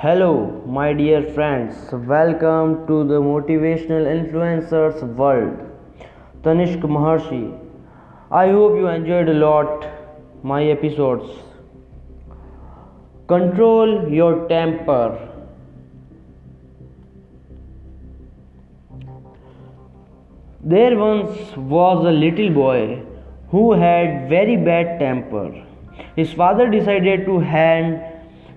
[0.00, 1.74] Hello, my dear friends.
[1.90, 5.54] Welcome to the Motivational Influencers World.
[6.42, 7.58] Tanishk Maharshi.
[8.30, 9.86] I hope you enjoyed a lot
[10.42, 11.38] my episodes.
[13.26, 15.06] Control your temper.
[20.62, 23.02] There once was a little boy
[23.48, 25.64] who had very bad temper.
[26.16, 28.12] His father decided to hand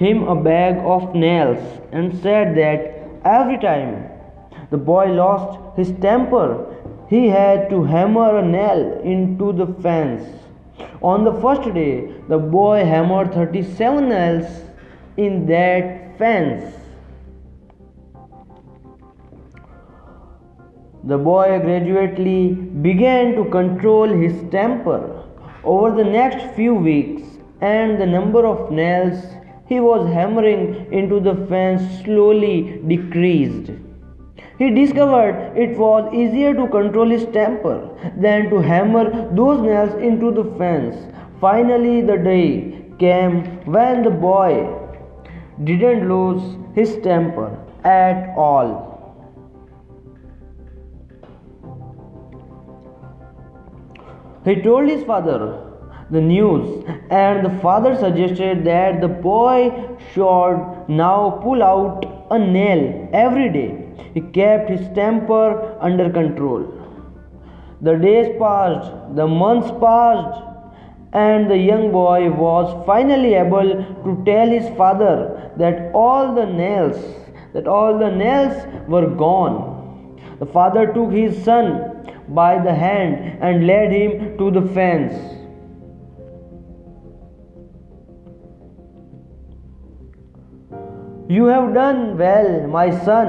[0.00, 2.80] him a bag of nails and said that
[3.24, 3.90] every time
[4.70, 6.46] the boy lost his temper,
[7.10, 10.22] he had to hammer a nail into the fence.
[11.02, 14.46] On the first day, the boy hammered 37 nails
[15.16, 16.74] in that fence.
[21.04, 22.52] The boy gradually
[22.88, 25.24] began to control his temper.
[25.64, 27.22] Over the next few weeks,
[27.60, 29.22] and the number of nails
[29.70, 30.62] he was hammering
[31.00, 32.54] into the fence slowly
[32.88, 33.70] decreased.
[34.58, 37.76] He discovered it was easier to control his temper
[38.16, 39.04] than to hammer
[39.34, 40.96] those nails into the fence.
[41.40, 43.40] Finally, the day came
[43.76, 44.52] when the boy
[45.62, 46.42] didn't lose
[46.74, 47.48] his temper
[47.84, 48.68] at all.
[54.44, 55.69] He told his father
[56.10, 59.70] the news, and the father suggested that the boy
[60.12, 63.86] should now pull out a nail every day.
[64.14, 66.74] He kept his temper under control.
[67.80, 70.42] The days passed, the months passed,
[71.12, 73.70] and the young boy was finally able
[74.04, 76.96] to tell his father that all the nails
[77.52, 78.54] that all the nails
[78.86, 79.58] were gone
[80.38, 81.66] the father took his son
[82.28, 85.39] by the hand and led him to the fence
[91.30, 93.28] You have done well, my son.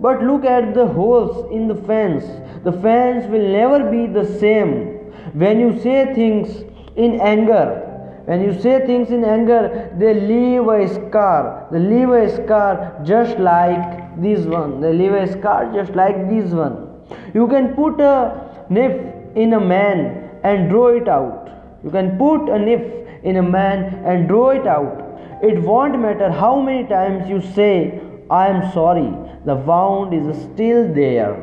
[0.00, 2.24] But look at the holes in the fence.
[2.64, 5.12] The fence will never be the same.
[5.42, 6.64] When you say things
[6.96, 7.86] in anger,
[8.24, 11.68] when you say things in anger, they leave a scar.
[11.70, 14.80] They leave a scar just like this one.
[14.80, 16.88] They leave a scar just like this one.
[17.32, 21.48] You can put a nif in a man and draw it out.
[21.84, 24.99] You can put a nif in a man and draw it out.
[25.42, 29.10] It won't matter how many times you say, I am sorry,
[29.44, 31.34] the wound is still there.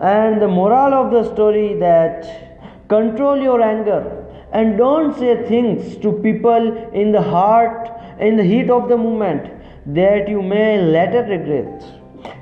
[0.00, 6.12] And the moral of the story that control your anger and don't say things to
[6.12, 9.50] people in the heart in the heat of the moment
[9.94, 11.84] that you may later regret.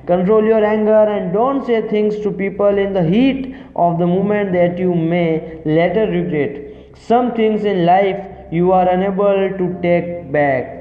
[0.07, 4.53] Control your anger and don't say things to people in the heat of the moment
[4.53, 6.70] that you may later regret.
[7.07, 10.80] Some things in life you are unable to take back.